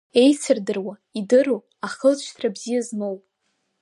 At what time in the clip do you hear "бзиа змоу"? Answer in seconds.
2.55-3.17